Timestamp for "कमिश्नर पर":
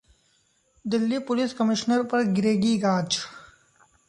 1.53-2.23